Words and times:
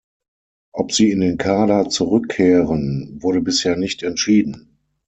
Ob 0.71 0.93
sie 0.93 1.11
in 1.11 1.19
den 1.21 1.37
Kader 1.37 1.87
zurückkehren, 1.91 3.19
wurde 3.21 3.39
bisher 3.39 3.75
nicht 3.77 4.01
entschieden. 4.01 4.79